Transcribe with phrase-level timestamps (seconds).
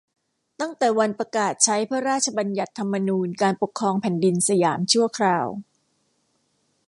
[0.61, 5.47] ตั้งแต่วันประกาศใช้พระราชบัญญัติธรรมนูญการปกครองแผ่นดินสยามชั่วคราว